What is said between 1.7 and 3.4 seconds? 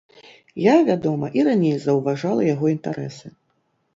заўважала яго інтарэсы.